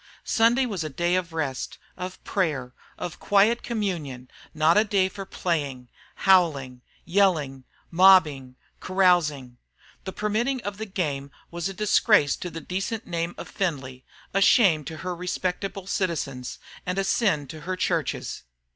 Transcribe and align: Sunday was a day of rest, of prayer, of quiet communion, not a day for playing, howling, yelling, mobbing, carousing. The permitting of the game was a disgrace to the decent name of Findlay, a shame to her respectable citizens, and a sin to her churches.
Sunday 0.25 0.65
was 0.65 0.83
a 0.83 0.89
day 0.89 1.13
of 1.13 1.31
rest, 1.31 1.77
of 1.95 2.23
prayer, 2.23 2.73
of 2.97 3.19
quiet 3.19 3.61
communion, 3.61 4.31
not 4.51 4.75
a 4.75 4.83
day 4.83 5.07
for 5.07 5.27
playing, 5.27 5.89
howling, 6.25 6.81
yelling, 7.05 7.65
mobbing, 7.91 8.55
carousing. 8.79 9.57
The 10.05 10.11
permitting 10.11 10.59
of 10.63 10.79
the 10.79 10.87
game 10.87 11.29
was 11.51 11.69
a 11.69 11.73
disgrace 11.75 12.35
to 12.37 12.49
the 12.49 12.61
decent 12.61 13.05
name 13.05 13.35
of 13.37 13.47
Findlay, 13.47 14.03
a 14.33 14.41
shame 14.41 14.83
to 14.85 14.97
her 15.05 15.13
respectable 15.15 15.85
citizens, 15.85 16.57
and 16.83 16.97
a 16.97 17.03
sin 17.03 17.45
to 17.49 17.59
her 17.61 17.75
churches. 17.75 18.41